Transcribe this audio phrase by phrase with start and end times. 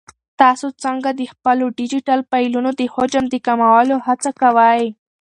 [0.41, 4.83] تاسو څنګه د خپلو ډیجیټل فایلونو د حجم د کمولو هڅه کوئ؟